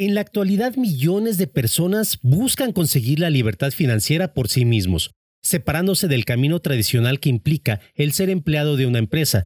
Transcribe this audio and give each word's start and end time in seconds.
En 0.00 0.14
la 0.14 0.22
actualidad 0.22 0.76
millones 0.76 1.36
de 1.36 1.46
personas 1.46 2.18
buscan 2.22 2.72
conseguir 2.72 3.20
la 3.20 3.28
libertad 3.28 3.70
financiera 3.70 4.32
por 4.32 4.48
sí 4.48 4.64
mismos, 4.64 5.10
separándose 5.42 6.08
del 6.08 6.24
camino 6.24 6.58
tradicional 6.60 7.20
que 7.20 7.28
implica 7.28 7.82
el 7.94 8.14
ser 8.14 8.30
empleado 8.30 8.78
de 8.78 8.86
una 8.86 8.98
empresa. 8.98 9.44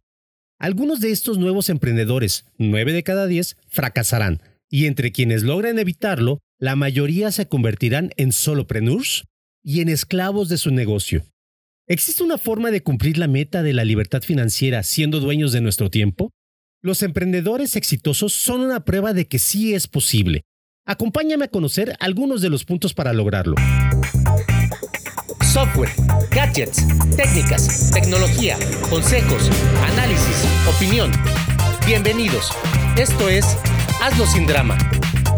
Algunos 0.61 1.01
de 1.01 1.11
estos 1.11 1.39
nuevos 1.39 1.71
emprendedores, 1.71 2.45
9 2.57 2.93
de 2.93 3.03
cada 3.03 3.27
10, 3.27 3.57
fracasarán, 3.67 4.43
y 4.71 4.87
entre 4.87 5.11
quienes 5.11 5.43
logran 5.43 5.81
evitarlo, 5.81 6.39
la 6.61 6.77
mayoría 6.77 7.33
se 7.33 7.49
convertirán 7.49 8.13
en 8.17 8.31
solopreneurs 8.31 9.25
y 9.65 9.81
en 9.81 9.89
esclavos 9.89 10.49
de 10.49 10.59
su 10.59 10.71
negocio. 10.71 11.25
¿Existe 11.89 12.23
una 12.23 12.39
forma 12.39 12.71
de 12.71 12.81
cumplir 12.81 13.19
la 13.19 13.27
meta 13.27 13.65
de 13.65 13.73
la 13.73 13.85
libertad 13.85 14.23
financiera 14.23 14.85
siendo 14.85 15.19
dueños 15.19 15.51
de 15.51 15.63
nuestro 15.63 15.91
tiempo? 15.91 16.31
Los 16.85 17.03
emprendedores 17.03 17.77
exitosos 17.77 18.35
son 18.35 18.61
una 18.61 18.85
prueba 18.85 19.15
de 19.15 19.27
que 19.27 19.39
sí 19.39 19.73
es 19.73 19.89
posible. 19.89 20.43
Acompáñame 20.85 21.47
a 21.47 21.49
conocer 21.49 21.97
algunos 21.99 22.43
de 22.43 22.51
los 22.51 22.67
puntos 22.67 22.93
para 22.93 23.15
lograrlo. 23.15 23.55
Software, 25.41 25.89
gadgets, 26.31 26.87
técnicas, 27.17 27.91
tecnología, 27.91 28.59
consejos, 28.91 29.49
análisis, 29.95 30.45
opinión. 30.77 31.11
Bienvenidos. 31.87 32.51
Esto 32.99 33.31
es 33.31 33.47
Hazlo 34.03 34.27
sin 34.27 34.47
drama. 34.47 34.77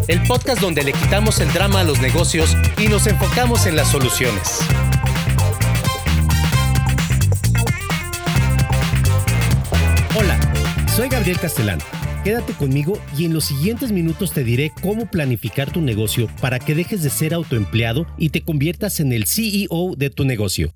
El 0.09 0.21
podcast 0.23 0.59
donde 0.59 0.83
le 0.83 0.91
quitamos 0.91 1.39
el 1.39 1.47
drama 1.53 1.79
a 1.79 1.83
los 1.85 2.01
negocios 2.01 2.57
y 2.77 2.89
nos 2.89 3.07
enfocamos 3.07 3.67
en 3.67 3.77
las 3.77 3.89
soluciones. 3.89 4.59
Soy 10.97 11.09
Gabriel 11.09 11.39
Castelán. 11.39 11.77
Quédate 12.23 12.53
conmigo 12.53 12.99
y 13.15 13.25
en 13.25 13.33
los 13.35 13.45
siguientes 13.45 13.91
minutos 13.91 14.33
te 14.33 14.43
diré 14.43 14.71
cómo 14.81 15.11
planificar 15.11 15.71
tu 15.71 15.79
negocio 15.79 16.27
para 16.41 16.57
que 16.57 16.73
dejes 16.73 17.03
de 17.03 17.11
ser 17.11 17.35
autoempleado 17.35 18.07
y 18.17 18.29
te 18.29 18.41
conviertas 18.41 18.99
en 18.99 19.13
el 19.13 19.27
CEO 19.27 19.93
de 19.95 20.09
tu 20.09 20.25
negocio. 20.25 20.73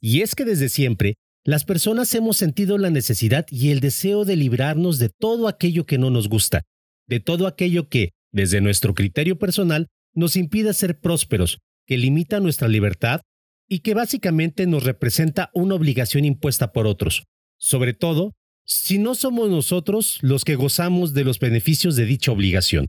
Y 0.00 0.22
es 0.22 0.34
que 0.34 0.46
desde 0.46 0.70
siempre, 0.70 1.16
las 1.44 1.66
personas 1.66 2.14
hemos 2.14 2.38
sentido 2.38 2.78
la 2.78 2.88
necesidad 2.88 3.44
y 3.50 3.68
el 3.68 3.80
deseo 3.80 4.24
de 4.24 4.36
librarnos 4.36 4.98
de 4.98 5.10
todo 5.10 5.48
aquello 5.48 5.84
que 5.84 5.98
no 5.98 6.08
nos 6.08 6.30
gusta, 6.30 6.62
de 7.06 7.20
todo 7.20 7.46
aquello 7.46 7.90
que, 7.90 8.12
desde 8.32 8.62
nuestro 8.62 8.94
criterio 8.94 9.38
personal, 9.38 9.88
nos 10.14 10.36
impide 10.36 10.72
ser 10.72 10.98
prósperos, 10.98 11.58
que 11.84 11.98
limita 11.98 12.40
nuestra 12.40 12.68
libertad 12.68 13.20
y 13.68 13.80
que 13.80 13.92
básicamente 13.92 14.66
nos 14.66 14.84
representa 14.84 15.50
una 15.52 15.74
obligación 15.74 16.24
impuesta 16.24 16.72
por 16.72 16.86
otros, 16.86 17.24
sobre 17.58 17.92
todo 17.92 18.32
si 18.68 18.98
no 18.98 19.14
somos 19.14 19.48
nosotros 19.48 20.18
los 20.20 20.44
que 20.44 20.54
gozamos 20.54 21.14
de 21.14 21.24
los 21.24 21.38
beneficios 21.38 21.96
de 21.96 22.04
dicha 22.04 22.32
obligación. 22.32 22.88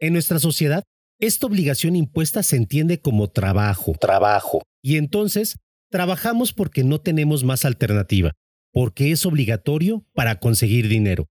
En 0.00 0.12
nuestra 0.12 0.40
sociedad, 0.40 0.82
esta 1.20 1.46
obligación 1.46 1.94
impuesta 1.94 2.42
se 2.42 2.56
entiende 2.56 3.00
como 3.00 3.28
trabajo. 3.28 3.94
Trabajo. 4.00 4.62
Y 4.82 4.96
entonces, 4.96 5.58
trabajamos 5.90 6.52
porque 6.52 6.82
no 6.82 7.00
tenemos 7.00 7.44
más 7.44 7.64
alternativa, 7.64 8.32
porque 8.72 9.12
es 9.12 9.24
obligatorio 9.24 10.04
para 10.12 10.40
conseguir 10.40 10.88
dinero. 10.88 11.26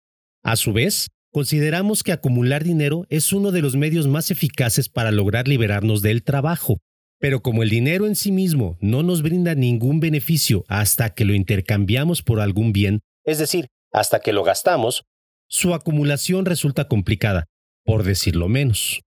A 0.45 0.55
su 0.55 0.73
vez, 0.73 1.09
consideramos 1.33 2.05
que 2.05 2.13
acumular 2.13 2.63
dinero 2.63 3.07
es 3.11 3.33
uno 3.33 3.51
de 3.51 3.61
los 3.61 3.75
medios 3.75 4.07
más 4.07 4.31
eficaces 4.31 4.89
para 4.89 5.11
lograr 5.11 5.49
liberarnos 5.49 6.01
del 6.01 6.23
trabajo. 6.23 6.79
Pero 7.19 7.43
como 7.43 7.65
el 7.65 7.71
dinero 7.71 8.07
en 8.07 8.15
sí 8.15 8.31
mismo 8.31 8.79
no 8.81 9.03
nos 9.03 9.23
brinda 9.23 9.55
ningún 9.55 9.99
beneficio 9.99 10.65
hasta 10.69 11.11
que 11.11 11.25
lo 11.25 11.35
intercambiamos 11.35 12.23
por 12.23 12.41
algún 12.41 12.73
bien, 12.73 13.01
es 13.25 13.39
decir, 13.39 13.69
hasta 13.93 14.21
que 14.21 14.33
lo 14.33 14.45
gastamos, 14.45 15.05
su 15.49 15.75
acumulación 15.75 16.47
resulta 16.47 16.89
complicada, 16.89 17.47
por 17.85 18.03
decirlo 18.03 18.49
menos. 18.49 19.03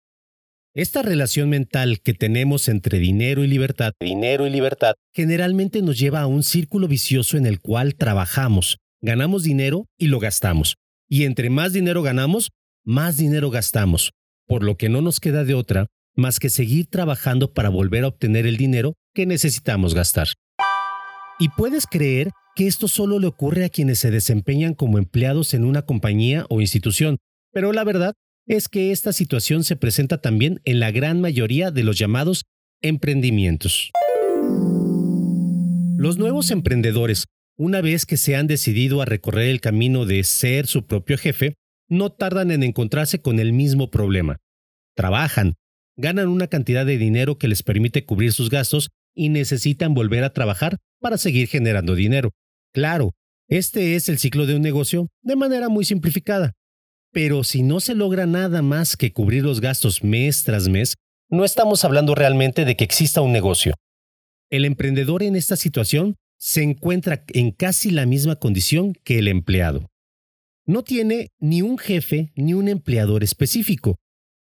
Esta 0.75 1.03
relación 1.03 1.49
mental 1.49 2.01
que 2.01 2.13
tenemos 2.13 2.69
entre 2.69 2.99
dinero 2.99 3.43
y 3.43 3.47
libertad, 3.47 3.93
dinero 3.99 4.47
y 4.47 4.51
libertad, 4.51 4.95
generalmente 5.15 5.81
nos 5.81 5.99
lleva 5.99 6.21
a 6.21 6.27
un 6.27 6.43
círculo 6.43 6.87
vicioso 6.87 7.39
en 7.39 7.47
el 7.47 7.61
cual 7.61 7.95
trabajamos, 7.95 8.77
ganamos 9.01 9.43
dinero 9.43 9.87
y 9.99 10.09
lo 10.09 10.21
gastamos. 10.21 10.77
Y 11.09 11.25
entre 11.25 11.49
más 11.49 11.73
dinero 11.73 12.03
ganamos, 12.03 12.51
más 12.85 13.17
dinero 13.17 13.51
gastamos, 13.51 14.13
por 14.47 14.63
lo 14.63 14.77
que 14.77 14.91
no 14.91 15.01
nos 15.01 15.19
queda 15.19 15.45
de 15.45 15.55
otra 15.55 15.87
más 16.17 16.41
que 16.41 16.49
seguir 16.49 16.87
trabajando 16.87 17.53
para 17.53 17.69
volver 17.69 18.05
a 18.05 18.09
obtener 18.09 18.47
el 18.47 18.57
dinero 18.57 18.95
que 19.15 19.27
necesitamos 19.27 19.95
gastar. 19.95 20.29
Y 21.39 21.51
puedes 21.51 21.87
creer 21.87 22.31
que 22.55 22.67
esto 22.67 22.89
solo 22.89 23.19
le 23.19 23.27
ocurre 23.27 23.65
a 23.65 23.69
quienes 23.69 23.99
se 23.99 24.11
desempeñan 24.11 24.75
como 24.75 24.97
empleados 24.97 25.53
en 25.53 25.65
una 25.65 25.83
compañía 25.83 26.47
o 26.49 26.63
institución, 26.63 27.19
pero 27.53 27.73
la 27.73 27.85
verdad 27.85 28.15
es 28.47 28.69
que 28.69 28.91
esta 28.93 29.13
situación 29.13 29.63
se 29.63 29.77
presenta 29.77 30.23
también 30.23 30.61
en 30.65 30.81
la 30.81 30.91
gran 30.91 31.21
mayoría 31.21 31.71
de 31.71 31.85
los 31.85 31.99
llamados 31.99 32.45
emprendimientos. 32.81 33.91
Los 35.99 36.17
nuevos 36.17 36.51
emprendedores, 36.51 37.27
una 37.59 37.83
vez 37.83 38.07
que 38.07 38.17
se 38.17 38.37
han 38.37 38.47
decidido 38.47 39.03
a 39.03 39.05
recorrer 39.05 39.49
el 39.49 39.61
camino 39.61 40.07
de 40.07 40.25
ser 40.25 40.67
su 40.67 40.87
propio 40.87 41.19
jefe, 41.19 41.55
no 41.89 42.11
tardan 42.11 42.51
en 42.51 42.63
encontrarse 42.63 43.21
con 43.21 43.41
el 43.41 43.53
mismo 43.53 43.91
problema. 43.91 44.39
Trabajan, 44.95 45.55
ganan 45.97 46.29
una 46.29 46.47
cantidad 46.47 46.87
de 46.87 46.97
dinero 46.97 47.37
que 47.37 47.49
les 47.49 47.63
permite 47.63 48.07
cubrir 48.07 48.33
sus 48.33 48.49
gastos 48.49 48.89
y 49.17 49.31
necesitan 49.31 49.95
volver 49.95 50.23
a 50.23 50.33
trabajar 50.33 50.79
para 51.01 51.19
seguir 51.19 51.49
generando 51.49 51.97
dinero. 51.97 52.31
Claro, 52.73 53.15
este 53.49 53.97
es 53.97 54.09
el 54.09 54.19
ciclo 54.19 54.47
de 54.47 54.55
un 54.55 54.63
negocio 54.63 55.09
de 55.23 55.35
manera 55.35 55.69
muy 55.69 55.85
simplificada. 55.85 56.53
Pero 57.13 57.43
si 57.43 57.63
no 57.63 57.81
se 57.81 57.95
logra 57.95 58.27
nada 58.27 58.61
más 58.61 58.97
que 58.97 59.13
cubrir 59.13 59.43
los 59.43 59.61
gastos 59.61 60.05
mes 60.05 60.45
tras 60.45 60.69
mes, 60.69 60.97
no 61.31 61.45
estamos 61.45 61.85
hablando 61.85 62.15
realmente 62.15 62.65
de 62.65 62.77
que 62.77 62.85
exista 62.85 63.23
un 63.23 63.33
negocio. 63.33 63.75
El 64.51 64.65
emprendedor 64.65 65.23
en 65.23 65.35
esta 65.35 65.57
situación 65.57 66.17
se 66.39 66.63
encuentra 66.63 67.25
en 67.29 67.51
casi 67.51 67.91
la 67.91 68.05
misma 68.05 68.37
condición 68.37 68.93
que 69.03 69.19
el 69.19 69.29
empleado. 69.29 69.89
No 70.67 70.83
tiene 70.83 71.29
ni 71.39 71.63
un 71.63 71.79
jefe 71.79 72.33
ni 72.37 72.53
un 72.53 72.69
empleador 72.69 73.25
específico, 73.25 73.97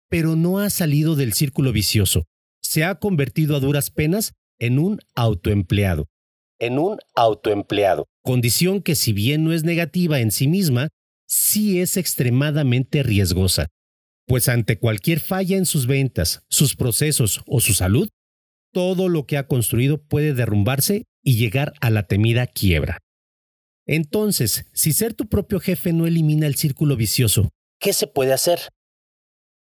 pero 0.09 0.37
no 0.37 0.59
ha 0.59 0.71
salido 0.71 1.15
del 1.15 1.33
círculo 1.33 1.73
vicioso. 1.73 2.25
Se 2.62 2.85
ha 2.85 2.97
convertido 2.97 3.56
a 3.56 3.61
duras 3.61 3.91
penas 3.91 4.33
en 4.59 4.79
un 4.79 5.01
autoempleado. 5.15 6.07
En 6.59 6.79
un 6.79 6.99
autoempleado 7.15 8.07
condición 8.25 8.81
que 8.81 8.97
si 8.97 9.13
bien 9.13 9.45
no 9.45 9.53
es 9.53 9.63
negativa 9.63 10.19
en 10.19 10.33
sí 10.33 10.49
misma, 10.49 10.89
sí 11.27 11.81
es 11.81 11.97
extremadamente 11.97 13.03
riesgosa, 13.03 13.69
pues 14.27 14.49
ante 14.49 14.79
cualquier 14.79 15.21
falla 15.21 15.57
en 15.57 15.67
sus 15.67 15.87
ventas, 15.87 16.43
sus 16.49 16.75
procesos 16.75 17.43
o 17.47 17.61
su 17.61 17.75
salud, 17.75 18.09
todo 18.73 19.09
lo 19.09 19.27
que 19.27 19.37
ha 19.37 19.47
construido 19.47 20.03
puede 20.03 20.33
derrumbarse 20.33 21.05
y 21.23 21.37
llegar 21.37 21.75
a 21.81 21.91
la 21.91 22.05
temida 22.05 22.47
quiebra. 22.47 22.99
Entonces, 23.87 24.67
si 24.73 24.93
ser 24.95 25.13
tu 25.13 25.29
propio 25.29 25.61
jefe 25.61 25.93
no 25.93 26.07
elimina 26.07 26.47
el 26.47 26.55
círculo 26.55 26.97
vicioso, 26.97 27.51
¿qué 27.79 27.93
se 27.93 28.07
puede 28.07 28.33
hacer? 28.33 28.61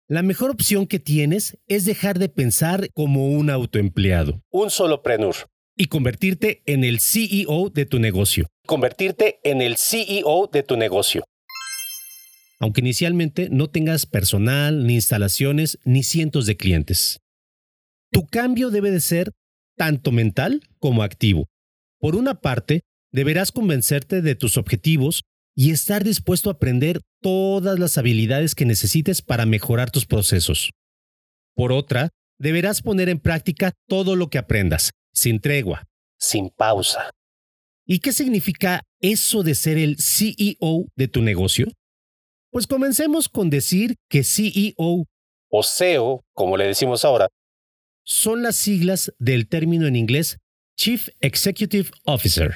La 0.09 0.21
mejor 0.21 0.51
opción 0.51 0.85
que 0.85 0.99
tienes 0.99 1.57
es 1.67 1.85
dejar 1.85 2.19
de 2.19 2.27
pensar 2.27 2.89
como 2.93 3.29
un 3.29 3.49
autoempleado, 3.49 4.41
un 4.51 4.69
soloprenur, 4.69 5.33
y 5.77 5.85
convertirte 5.85 6.61
en 6.65 6.83
el 6.83 6.99
CEO 6.99 7.69
de 7.69 7.85
tu 7.85 7.99
negocio. 7.99 8.47
Convertirte 8.67 9.39
en 9.45 9.61
el 9.61 9.77
CEO 9.77 10.49
de 10.51 10.63
tu 10.63 10.75
negocio. 10.75 11.23
Aunque 12.59 12.81
inicialmente 12.81 13.47
no 13.49 13.69
tengas 13.69 14.05
personal, 14.05 14.85
ni 14.85 14.95
instalaciones, 14.95 15.79
ni 15.85 16.03
cientos 16.03 16.47
de 16.47 16.57
clientes. 16.57 17.21
Tu 18.11 18.27
cambio 18.27 18.71
debe 18.71 18.91
de 18.91 18.99
ser 18.99 19.31
tanto 19.77 20.11
mental 20.11 20.63
como 20.79 21.03
activo. 21.03 21.47
Por 21.97 22.17
una 22.17 22.41
parte, 22.41 22.81
deberás 23.13 23.53
convencerte 23.53 24.21
de 24.21 24.35
tus 24.35 24.57
objetivos 24.57 25.23
y 25.55 25.71
estar 25.71 26.03
dispuesto 26.03 26.49
a 26.49 26.53
aprender 26.53 27.01
todas 27.21 27.79
las 27.79 27.97
habilidades 27.97 28.55
que 28.55 28.65
necesites 28.65 29.21
para 29.21 29.45
mejorar 29.45 29.91
tus 29.91 30.05
procesos. 30.05 30.71
Por 31.55 31.71
otra, 31.71 32.09
deberás 32.39 32.81
poner 32.81 33.09
en 33.09 33.19
práctica 33.19 33.71
todo 33.87 34.15
lo 34.15 34.29
que 34.29 34.37
aprendas, 34.37 34.91
sin 35.13 35.39
tregua, 35.39 35.83
sin 36.17 36.49
pausa. 36.49 37.11
¿Y 37.85 37.99
qué 37.99 38.13
significa 38.13 38.81
eso 39.01 39.43
de 39.43 39.55
ser 39.55 39.77
el 39.77 39.97
CEO 39.99 40.87
de 40.95 41.07
tu 41.07 41.21
negocio? 41.21 41.67
Pues 42.49 42.67
comencemos 42.67 43.29
con 43.29 43.49
decir 43.49 43.95
que 44.09 44.23
CEO 44.23 45.05
o 45.49 45.63
CEO, 45.63 46.23
como 46.33 46.57
le 46.57 46.65
decimos 46.65 47.05
ahora, 47.05 47.27
son 48.03 48.41
las 48.41 48.55
siglas 48.55 49.13
del 49.19 49.47
término 49.47 49.87
en 49.87 49.95
inglés 49.95 50.37
Chief 50.75 51.09
Executive 51.19 51.91
Officer. 52.05 52.55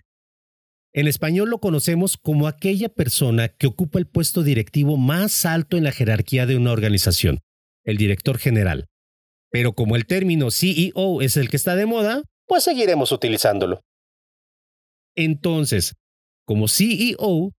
En 0.98 1.08
español 1.08 1.52
lo 1.52 1.60
conocemos 1.60 2.18
como 2.18 2.48
aquella 2.48 2.90
persona 2.90 3.50
que 3.50 3.68
ocupa 3.68 4.00
el 4.00 4.08
puesto 4.08 4.42
directivo 4.42 4.98
más 4.98 5.46
alto 5.46 5.78
en 5.78 5.84
la 5.84 5.92
jerarquía 5.92 6.48
de 6.48 6.58
una 6.58 6.72
organización, 6.72 7.38
el 7.84 7.98
director 7.98 8.40
general. 8.40 8.88
Pero 9.52 9.74
como 9.74 9.96
el 9.96 10.08
término 10.08 10.50
CEO 10.50 11.22
es 11.22 11.38
el 11.38 11.50
que 11.52 11.58
está 11.58 11.76
de 11.76 11.86
moda, 11.86 12.24
pues 12.48 12.64
seguiremos 12.64 13.12
utilizándolo. 13.12 13.80
Entonces, 15.16 15.94
como 16.48 16.68
CEO, 16.68 17.54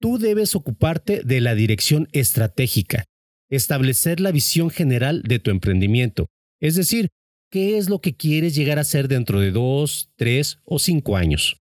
tú 0.00 0.18
debes 0.18 0.56
ocuparte 0.56 1.22
de 1.22 1.40
la 1.40 1.54
dirección 1.54 2.08
estratégica, 2.10 3.04
establecer 3.50 4.18
la 4.18 4.32
visión 4.32 4.68
general 4.68 5.22
de 5.22 5.38
tu 5.38 5.52
emprendimiento, 5.52 6.26
es 6.60 6.74
decir, 6.74 7.10
qué 7.52 7.78
es 7.78 7.88
lo 7.88 8.00
que 8.00 8.16
quieres 8.16 8.56
llegar 8.56 8.80
a 8.80 8.84
ser 8.84 9.06
dentro 9.06 9.38
de 9.38 9.52
dos, 9.52 10.10
tres 10.16 10.58
o 10.64 10.80
cinco 10.80 11.16
años. 11.16 11.60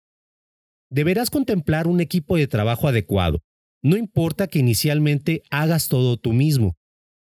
Deberás 0.91 1.31
contemplar 1.31 1.87
un 1.87 2.01
equipo 2.01 2.37
de 2.37 2.49
trabajo 2.49 2.89
adecuado. 2.89 3.41
No 3.83 3.97
importa 3.97 4.49
que 4.49 4.59
inicialmente 4.59 5.43
hagas 5.51 5.89
todo 5.89 6.17
tú 6.17 6.33
mismo. 6.33 6.75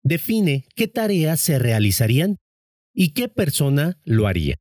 Define 0.04 0.65
qué 0.75 0.88
tareas 0.88 1.42
se 1.42 1.59
realizarían 1.59 2.38
y 2.94 3.13
qué 3.13 3.27
persona 3.27 4.00
lo 4.06 4.27
haría. 4.27 4.56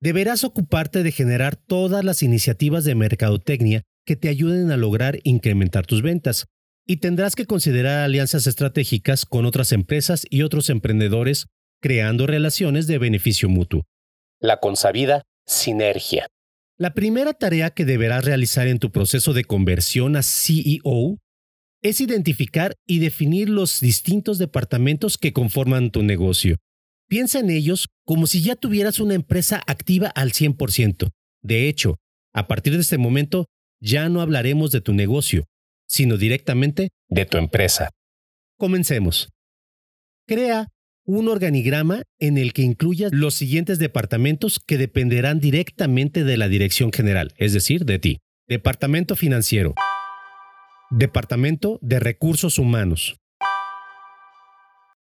Deberás 0.00 0.44
ocuparte 0.44 1.02
de 1.02 1.12
generar 1.12 1.56
todas 1.56 2.04
las 2.04 2.22
iniciativas 2.22 2.84
de 2.84 2.94
mercadotecnia 2.94 3.82
que 4.04 4.16
te 4.16 4.28
ayuden 4.28 4.70
a 4.70 4.76
lograr 4.76 5.18
incrementar 5.24 5.86
tus 5.86 6.02
ventas. 6.02 6.46
Y 6.86 6.98
tendrás 6.98 7.36
que 7.36 7.44
considerar 7.44 7.98
alianzas 7.98 8.46
estratégicas 8.46 9.26
con 9.26 9.44
otras 9.44 9.72
empresas 9.72 10.24
y 10.30 10.42
otros 10.42 10.70
emprendedores, 10.70 11.46
creando 11.82 12.26
relaciones 12.26 12.86
de 12.86 12.96
beneficio 12.96 13.50
mutuo. 13.50 13.84
La 14.40 14.58
consabida 14.58 15.24
sinergia. 15.44 16.28
La 16.80 16.94
primera 16.94 17.34
tarea 17.34 17.70
que 17.70 17.84
deberás 17.84 18.24
realizar 18.24 18.68
en 18.68 18.78
tu 18.78 18.92
proceso 18.92 19.32
de 19.32 19.42
conversión 19.42 20.14
a 20.14 20.22
CEO 20.22 21.18
es 21.82 22.00
identificar 22.00 22.76
y 22.86 23.00
definir 23.00 23.48
los 23.48 23.80
distintos 23.80 24.38
departamentos 24.38 25.18
que 25.18 25.32
conforman 25.32 25.90
tu 25.90 26.04
negocio. 26.04 26.58
Piensa 27.08 27.40
en 27.40 27.50
ellos 27.50 27.88
como 28.04 28.28
si 28.28 28.42
ya 28.42 28.54
tuvieras 28.54 29.00
una 29.00 29.14
empresa 29.14 29.60
activa 29.66 30.06
al 30.08 30.30
100%. 30.30 31.10
De 31.42 31.68
hecho, 31.68 31.96
a 32.32 32.46
partir 32.46 32.74
de 32.74 32.80
este 32.80 32.96
momento, 32.98 33.46
ya 33.80 34.08
no 34.08 34.20
hablaremos 34.20 34.70
de 34.70 34.80
tu 34.80 34.92
negocio, 34.92 35.46
sino 35.88 36.16
directamente 36.16 36.90
de 37.08 37.26
tu 37.26 37.38
empresa. 37.38 37.90
Comencemos. 38.56 39.30
Crea 40.28 40.68
un 41.08 41.26
organigrama 41.28 42.02
en 42.18 42.36
el 42.36 42.52
que 42.52 42.60
incluyas 42.60 43.10
los 43.14 43.34
siguientes 43.34 43.78
departamentos 43.78 44.60
que 44.60 44.76
dependerán 44.76 45.40
directamente 45.40 46.22
de 46.22 46.36
la 46.36 46.48
dirección 46.48 46.92
general, 46.92 47.32
es 47.38 47.54
decir, 47.54 47.86
de 47.86 47.98
ti. 47.98 48.18
Departamento 48.46 49.16
financiero. 49.16 49.74
Departamento 50.90 51.78
de 51.80 51.98
recursos 51.98 52.58
humanos. 52.58 53.16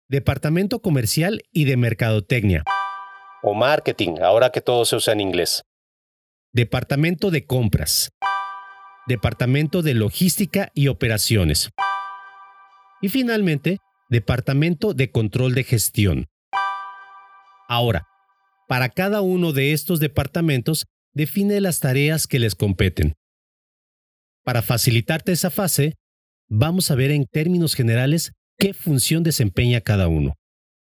Departamento 0.07 0.80
comercial 0.80 1.42
y 1.52 1.66
de 1.66 1.75
mercadotecnia. 1.75 2.63
O 3.42 3.56
marketing, 3.56 4.18
ahora 4.22 4.51
que 4.51 4.62
todo 4.62 4.86
se 4.86 4.98
usa 4.98 5.13
en 5.13 5.22
inglés. 5.22 5.63
Departamento 6.54 7.31
de 7.31 7.48
compras. 7.48 8.12
Departamento 9.08 9.81
de 9.81 9.96
Logística 9.96 10.69
y 10.75 10.88
Operaciones. 10.88 11.72
Y 13.01 13.10
finalmente, 13.10 13.80
Departamento 14.10 14.94
de 14.94 15.10
Control 15.10 15.56
de 15.56 15.63
Gestión. 15.63 16.28
Ahora, 17.68 18.06
para 18.68 18.90
cada 18.90 19.22
uno 19.22 19.52
de 19.52 19.74
estos 19.74 20.00
departamentos, 20.00 20.86
define 21.13 21.60
las 21.60 21.80
tareas 21.80 22.28
que 22.28 22.38
les 22.38 22.54
competen. 22.54 23.16
Para 24.44 24.62
facilitarte 24.62 25.31
esa 25.31 25.50
fase, 25.50 25.96
vamos 26.48 26.92
a 26.92 26.96
ver 26.96 27.10
en 27.10 27.25
términos 27.25 27.74
generales 27.74 28.34
qué 28.60 28.75
función 28.75 29.24
desempeña 29.24 29.81
cada 29.81 30.08
uno. 30.08 30.36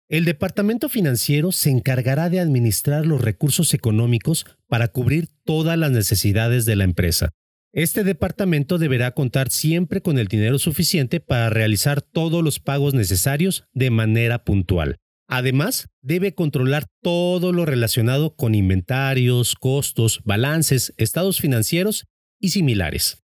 El 0.10 0.26
departamento 0.26 0.90
financiero 0.90 1.52
se 1.52 1.70
encargará 1.70 2.32
de 2.32 2.40
administrar 2.40 3.06
los 3.06 3.22
recursos 3.22 3.76
económicos 3.76 4.48
para 4.68 4.88
cubrir 4.88 5.28
todas 5.46 5.78
las 5.78 5.92
necesidades 5.92 6.66
de 6.66 6.76
la 6.78 6.84
empresa. 6.84 7.30
Este 7.76 8.04
departamento 8.04 8.78
deberá 8.78 9.16
contar 9.16 9.50
siempre 9.50 10.00
con 10.00 10.20
el 10.20 10.28
dinero 10.28 10.60
suficiente 10.60 11.20
para 11.20 11.50
realizar 11.50 12.04
todos 12.04 12.44
los 12.44 12.60
pagos 12.60 12.94
necesarios 12.94 13.66
de 13.74 13.90
manera 13.90 14.44
puntual. 14.44 14.98
Además, 15.28 15.88
debe 16.04 16.36
controlar 16.36 16.86
todo 17.02 17.52
lo 17.52 17.66
relacionado 17.66 18.36
con 18.36 18.54
inventarios, 18.54 19.56
costos, 19.56 20.22
balances, 20.24 20.94
estados 20.98 21.42
financieros 21.42 22.06
y 22.40 22.50
similares. 22.50 23.24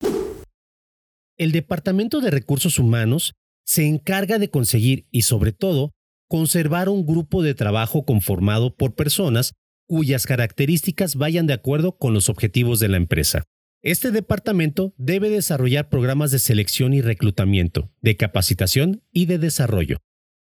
El 1.38 1.52
Departamento 1.52 2.22
de 2.22 2.30
Recursos 2.30 2.78
Humanos 2.78 3.34
se 3.66 3.88
encarga 3.88 4.38
de 4.38 4.52
conseguir 4.52 5.08
y 5.10 5.24
sobre 5.24 5.54
todo 5.54 5.94
conservar 6.30 6.88
un 6.88 7.08
grupo 7.08 7.42
de 7.42 7.56
trabajo 7.56 8.06
conformado 8.06 8.76
por 8.76 8.94
personas 8.94 9.54
cuyas 9.88 10.28
características 10.28 11.16
vayan 11.16 11.48
de 11.48 11.54
acuerdo 11.54 11.98
con 11.98 12.14
los 12.14 12.30
objetivos 12.30 12.80
de 12.80 12.90
la 12.90 12.98
empresa. 12.98 13.44
Este 13.86 14.10
departamento 14.10 14.96
debe 14.98 15.30
desarrollar 15.30 15.90
programas 15.90 16.32
de 16.32 16.40
selección 16.40 16.96
y 16.96 17.02
reclutamiento, 17.02 17.92
de 18.02 18.18
capacitación 18.18 19.04
y 19.12 19.28
de 19.28 19.38
desarrollo. 19.38 19.98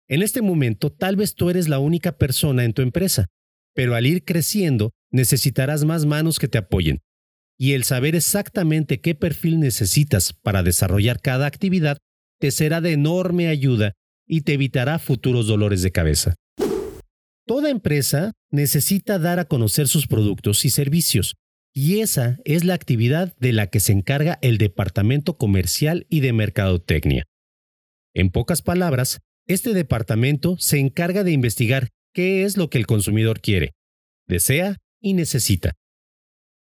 En 0.07 0.23
este 0.23 0.41
momento 0.41 0.89
tal 0.89 1.17
vez 1.17 1.35
tú 1.35 1.49
eres 1.49 1.67
la 1.67 1.79
única 1.79 2.17
persona 2.17 2.63
en 2.63 2.71
tu 2.71 2.81
empresa, 2.81 3.25
pero 3.73 3.95
al 3.95 4.05
ir 4.05 4.23
creciendo 4.23 4.91
necesitarás 5.11 5.83
más 5.83 6.05
manos 6.05 6.39
que 6.39 6.47
te 6.47 6.57
apoyen. 6.57 7.01
Y 7.59 7.73
el 7.73 7.83
saber 7.83 8.15
exactamente 8.15 9.01
qué 9.01 9.15
perfil 9.15 9.59
necesitas 9.59 10.31
para 10.31 10.63
desarrollar 10.63 11.19
cada 11.19 11.45
actividad 11.45 11.97
te 12.39 12.51
será 12.51 12.79
de 12.79 12.93
enorme 12.93 13.49
ayuda 13.49 13.91
y 14.25 14.41
te 14.41 14.53
evitará 14.53 14.97
futuros 14.97 15.47
dolores 15.47 15.81
de 15.81 15.91
cabeza. 15.91 16.35
Toda 17.45 17.69
empresa 17.69 18.31
necesita 18.49 19.19
dar 19.19 19.39
a 19.39 19.45
conocer 19.45 19.89
sus 19.89 20.07
productos 20.07 20.63
y 20.63 20.69
servicios, 20.69 21.35
y 21.77 21.99
esa 21.99 22.39
es 22.45 22.63
la 22.63 22.73
actividad 22.73 23.35
de 23.37 23.51
la 23.51 23.67
que 23.67 23.81
se 23.81 23.91
encarga 23.91 24.39
el 24.41 24.57
Departamento 24.57 25.37
Comercial 25.37 26.07
y 26.09 26.21
de 26.21 26.31
Mercadotecnia. 26.31 27.25
En 28.13 28.29
pocas 28.29 28.61
palabras, 28.61 29.19
este 29.45 29.73
departamento 29.73 30.55
se 30.57 30.79
encarga 30.79 31.25
de 31.25 31.33
investigar 31.33 31.89
qué 32.13 32.45
es 32.45 32.55
lo 32.55 32.69
que 32.69 32.77
el 32.77 32.87
consumidor 32.87 33.41
quiere, 33.41 33.73
desea 34.25 34.77
y 35.01 35.15
necesita. 35.15 35.73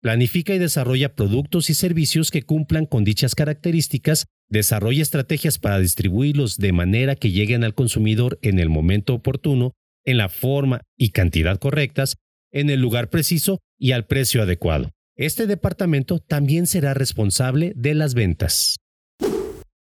Planifica 0.02 0.56
y 0.56 0.58
desarrolla 0.58 1.14
productos 1.14 1.70
y 1.70 1.76
servicios 1.76 2.32
que 2.32 2.42
cumplan 2.42 2.88
con 2.88 3.04
dichas 3.04 3.36
características, 3.36 4.26
desarrolla 4.50 5.04
estrategias 5.04 5.60
para 5.60 5.78
distribuirlos 5.78 6.58
de 6.58 6.74
manera 6.74 7.16
que 7.16 7.30
lleguen 7.30 7.64
al 7.64 7.76
consumidor 7.76 8.40
en 8.42 8.58
el 8.58 8.70
momento 8.70 9.14
oportuno, 9.14 9.74
en 10.06 10.18
la 10.18 10.28
forma 10.28 10.82
y 10.98 11.12
cantidad 11.12 11.60
correctas, 11.60 12.18
en 12.52 12.72
el 12.72 12.82
lugar 12.82 13.12
preciso 13.12 13.60
y 13.78 13.92
al 13.92 14.08
precio 14.08 14.42
adecuado. 14.42 14.93
Este 15.16 15.46
departamento 15.46 16.18
también 16.20 16.66
será 16.66 16.96
responsable 16.96 17.74
de 17.76 17.94
las 17.94 18.16
ventas. 18.16 18.78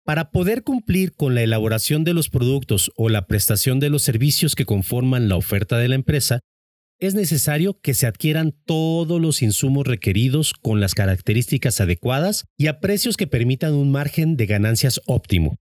Para 0.05 0.33
poder 0.33 0.65
cumplir 0.65 1.13
con 1.13 1.37
la 1.37 1.43
elaboración 1.43 2.03
de 2.03 2.13
los 2.13 2.29
productos 2.29 2.91
o 2.97 3.09
la 3.09 3.29
prestación 3.29 3.79
de 3.79 3.89
los 3.89 4.03
servicios 4.03 4.57
que 4.57 4.65
conforman 4.65 5.29
la 5.29 5.37
oferta 5.37 5.79
de 5.79 5.87
la 5.87 5.95
empresa, 5.95 6.41
es 6.99 7.15
necesario 7.15 7.79
que 7.81 7.95
se 7.95 8.07
adquieran 8.07 8.53
todos 8.65 9.21
los 9.21 9.43
insumos 9.43 9.87
requeridos 9.87 10.55
con 10.55 10.81
las 10.81 10.95
características 10.95 11.81
adecuadas 11.81 12.45
y 12.57 12.67
a 12.67 12.81
precios 12.81 13.17
que 13.17 13.29
permitan 13.29 13.75
un 13.75 13.93
margen 13.93 14.37
de 14.37 14.47
ganancias 14.47 15.01
óptimo. 15.07 15.57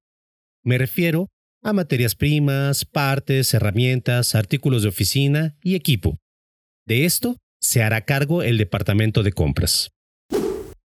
Me 0.63 0.79
refiero 0.79 1.29
a 1.63 1.73
materias 1.73 2.15
primas, 2.15 2.85
partes, 2.85 3.53
herramientas, 3.53 4.33
artículos 4.33 4.81
de 4.81 4.89
oficina 4.89 5.55
y 5.63 5.75
equipo. 5.75 6.17
De 6.87 7.05
esto 7.05 7.37
se 7.61 7.83
hará 7.83 8.01
cargo 8.01 8.43
el 8.43 8.57
departamento 8.57 9.23
de 9.23 9.31
compras. 9.31 9.91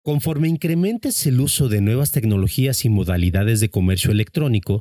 Conforme 0.02 0.48
incrementes 0.48 1.26
el 1.26 1.40
uso 1.40 1.68
de 1.68 1.80
nuevas 1.80 2.10
tecnologías 2.10 2.84
y 2.84 2.88
modalidades 2.88 3.60
de 3.60 3.70
comercio 3.70 4.10
electrónico, 4.10 4.80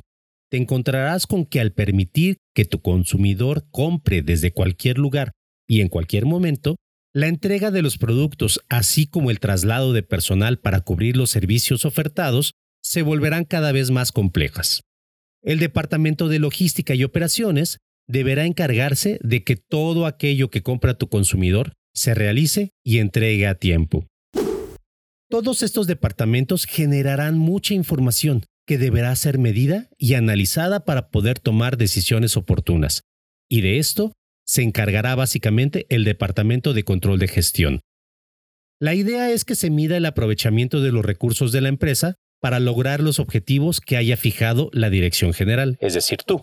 te 0.50 0.56
encontrarás 0.56 1.26
con 1.26 1.46
que 1.46 1.60
al 1.60 1.72
permitir 1.72 2.38
que 2.54 2.64
tu 2.64 2.82
consumidor 2.82 3.66
compre 3.70 4.22
desde 4.22 4.52
cualquier 4.52 4.98
lugar 4.98 5.32
y 5.68 5.80
en 5.80 5.88
cualquier 5.88 6.26
momento, 6.26 6.76
la 7.14 7.28
entrega 7.28 7.70
de 7.70 7.82
los 7.82 7.98
productos, 7.98 8.60
así 8.68 9.06
como 9.06 9.30
el 9.30 9.38
traslado 9.38 9.92
de 9.92 10.02
personal 10.02 10.58
para 10.58 10.80
cubrir 10.80 11.16
los 11.16 11.30
servicios 11.30 11.84
ofertados, 11.84 12.54
se 12.82 13.02
volverán 13.02 13.44
cada 13.44 13.70
vez 13.70 13.90
más 13.90 14.12
complejas. 14.12 14.82
El 15.42 15.58
Departamento 15.58 16.28
de 16.28 16.38
Logística 16.38 16.94
y 16.94 17.04
Operaciones 17.04 17.78
deberá 18.08 18.44
encargarse 18.44 19.18
de 19.22 19.44
que 19.44 19.56
todo 19.56 20.06
aquello 20.06 20.50
que 20.50 20.62
compra 20.62 20.94
tu 20.94 21.08
consumidor 21.08 21.74
se 21.94 22.14
realice 22.14 22.70
y 22.84 22.98
entregue 22.98 23.46
a 23.46 23.54
tiempo. 23.54 24.06
Todos 25.28 25.62
estos 25.62 25.86
departamentos 25.86 26.66
generarán 26.66 27.38
mucha 27.38 27.74
información 27.74 28.44
que 28.66 28.78
deberá 28.78 29.14
ser 29.16 29.38
medida 29.38 29.88
y 29.98 30.14
analizada 30.14 30.84
para 30.84 31.10
poder 31.10 31.38
tomar 31.38 31.76
decisiones 31.76 32.36
oportunas. 32.36 33.02
Y 33.48 33.60
de 33.60 33.78
esto 33.78 34.12
se 34.46 34.62
encargará 34.62 35.14
básicamente 35.14 35.86
el 35.88 36.04
Departamento 36.04 36.74
de 36.74 36.84
Control 36.84 37.18
de 37.18 37.28
Gestión. 37.28 37.80
La 38.80 38.94
idea 38.94 39.30
es 39.30 39.44
que 39.44 39.54
se 39.54 39.70
mida 39.70 39.96
el 39.96 40.06
aprovechamiento 40.06 40.80
de 40.80 40.92
los 40.92 41.04
recursos 41.04 41.52
de 41.52 41.60
la 41.60 41.68
empresa 41.68 42.16
para 42.40 42.58
lograr 42.58 43.00
los 43.00 43.20
objetivos 43.20 43.80
que 43.80 43.96
haya 43.96 44.16
fijado 44.16 44.68
la 44.72 44.90
Dirección 44.90 45.32
General, 45.32 45.78
es 45.80 45.94
decir, 45.94 46.18
tú. 46.26 46.42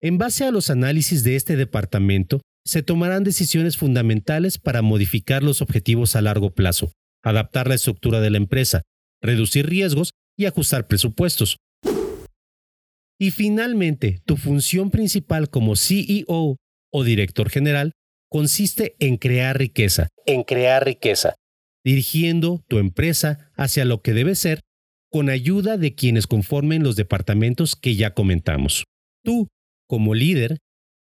En 0.00 0.18
base 0.18 0.44
a 0.44 0.50
los 0.50 0.70
análisis 0.70 1.22
de 1.24 1.36
este 1.36 1.56
departamento, 1.56 2.40
se 2.68 2.82
tomarán 2.82 3.24
decisiones 3.24 3.78
fundamentales 3.78 4.58
para 4.58 4.82
modificar 4.82 5.42
los 5.42 5.62
objetivos 5.62 6.14
a 6.16 6.20
largo 6.20 6.50
plazo, 6.50 6.92
adaptar 7.24 7.66
la 7.66 7.76
estructura 7.76 8.20
de 8.20 8.28
la 8.28 8.36
empresa, 8.36 8.82
reducir 9.22 9.66
riesgos 9.66 10.10
y 10.36 10.44
ajustar 10.44 10.86
presupuestos. 10.86 11.56
Y 13.18 13.30
finalmente, 13.30 14.20
tu 14.26 14.36
función 14.36 14.90
principal 14.90 15.48
como 15.48 15.76
CEO 15.76 16.56
o 16.92 17.04
director 17.04 17.48
general 17.48 17.92
consiste 18.30 18.96
en 18.98 19.16
crear 19.16 19.56
riqueza, 19.56 20.08
en 20.26 20.42
crear 20.42 20.84
riqueza, 20.84 21.36
dirigiendo 21.82 22.62
tu 22.68 22.80
empresa 22.80 23.50
hacia 23.56 23.86
lo 23.86 24.02
que 24.02 24.12
debe 24.12 24.34
ser 24.34 24.60
con 25.10 25.30
ayuda 25.30 25.78
de 25.78 25.94
quienes 25.94 26.26
conformen 26.26 26.82
los 26.82 26.96
departamentos 26.96 27.76
que 27.76 27.96
ya 27.96 28.12
comentamos. 28.12 28.84
Tú, 29.24 29.48
como 29.86 30.14
líder, 30.14 30.58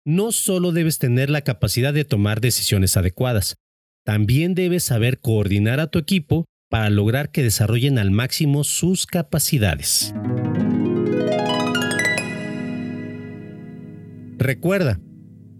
no 0.05 0.31
solo 0.31 0.71
debes 0.71 0.97
tener 0.97 1.29
la 1.29 1.41
capacidad 1.41 1.93
de 1.93 2.05
tomar 2.05 2.41
decisiones 2.41 2.97
adecuadas, 2.97 3.55
también 4.03 4.55
debes 4.55 4.83
saber 4.83 5.19
coordinar 5.19 5.79
a 5.79 5.87
tu 5.87 5.99
equipo 5.99 6.45
para 6.69 6.89
lograr 6.89 7.31
que 7.31 7.43
desarrollen 7.43 7.99
al 7.99 8.11
máximo 8.11 8.63
sus 8.63 9.05
capacidades. 9.05 10.13
Recuerda, 14.37 14.99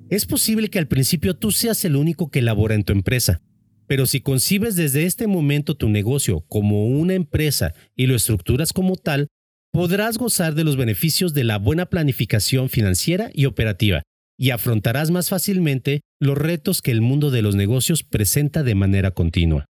es 0.10 0.26
posible 0.26 0.70
que 0.70 0.80
al 0.80 0.88
principio 0.88 1.36
tú 1.36 1.52
seas 1.52 1.86
el 1.86 1.96
único 1.96 2.32
que 2.32 2.42
labora 2.42 2.74
en 2.74 2.84
tu 2.84 2.94
empresa, 2.94 3.42
pero 3.86 4.08
si 4.08 4.22
concibes 4.22 4.76
desde 4.76 5.06
este 5.06 5.28
momento 5.28 5.76
tu 5.76 5.90
negocio 5.90 6.42
como 6.48 6.88
una 6.88 7.14
empresa 7.14 7.74
y 7.96 8.08
lo 8.08 8.16
estructuras 8.16 8.74
como 8.74 8.96
tal, 8.96 9.28
podrás 9.72 10.18
gozar 10.18 10.56
de 10.56 10.64
los 10.64 10.78
beneficios 10.78 11.34
de 11.34 11.44
la 11.44 11.58
buena 11.58 11.86
planificación 11.86 12.70
financiera 12.70 13.30
y 13.34 13.46
operativa 13.46 14.02
y 14.42 14.50
afrontarás 14.50 15.12
más 15.12 15.30
fácilmente 15.30 16.02
los 16.20 16.36
retos 16.36 16.82
que 16.82 16.90
el 16.90 17.02
mundo 17.02 17.30
de 17.30 17.44
los 17.44 17.54
negocios 17.54 18.02
presenta 18.02 18.64
de 18.64 18.74
manera 18.74 19.12
continua. 19.12 19.68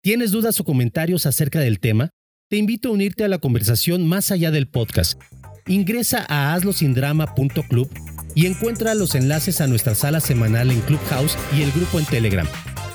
¿Tienes 0.00 0.30
dudas 0.30 0.60
o 0.60 0.64
comentarios 0.64 1.26
acerca 1.26 1.58
del 1.58 1.80
tema? 1.80 2.10
Te 2.48 2.56
invito 2.56 2.88
a 2.88 2.92
unirte 2.92 3.24
a 3.24 3.28
la 3.28 3.38
conversación 3.38 4.06
más 4.06 4.30
allá 4.30 4.52
del 4.52 4.68
podcast. 4.68 5.20
Ingresa 5.66 6.24
a 6.28 6.54
hazlosindrama.club 6.54 7.90
y 8.36 8.46
encuentra 8.46 8.94
los 8.94 9.16
enlaces 9.16 9.60
a 9.60 9.66
nuestra 9.66 9.96
sala 9.96 10.20
semanal 10.20 10.70
en 10.70 10.82
Clubhouse 10.82 11.36
y 11.58 11.62
el 11.62 11.72
grupo 11.72 11.98
en 11.98 12.04
Telegram. 12.04 12.46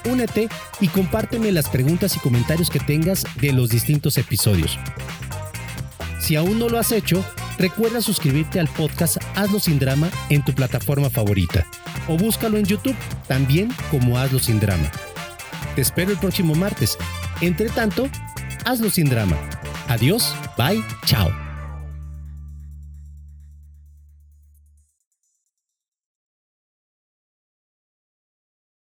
Únete 0.10 0.48
y 0.80 0.88
compárteme 0.88 1.52
las 1.52 1.68
preguntas 1.68 2.16
y 2.16 2.20
comentarios 2.20 2.70
que 2.70 2.80
tengas 2.80 3.26
de 3.42 3.52
los 3.52 3.70
distintos 3.70 4.18
episodios. 4.18 4.80
Si 6.22 6.38
aún 6.38 6.58
no 6.58 6.70
lo 6.70 6.80
has 6.80 6.94
hecho, 6.94 7.26
Recuerda 7.62 8.02
suscribirte 8.02 8.60
al 8.60 8.68
podcast 8.68 9.18
Hazlo 9.36 9.60
sin 9.60 9.78
drama 9.78 10.10
en 10.30 10.44
tu 10.44 10.52
plataforma 10.52 11.12
favorita 11.12 11.64
o 12.08 12.18
búscalo 12.18 12.58
en 12.58 12.66
YouTube 12.66 12.96
también 13.28 13.70
como 13.92 14.18
Hazlo 14.18 14.40
sin 14.40 14.60
drama. 14.60 14.90
Te 15.76 15.82
espero 15.82 16.12
el 16.12 16.18
próximo 16.18 16.56
martes. 16.56 16.98
Entre 17.40 17.70
tanto, 17.70 18.10
hazlo 18.66 18.90
sin 18.90 19.10
drama. 19.10 19.38
Adiós, 19.88 20.36
bye, 20.58 20.84
chao. 21.06 21.41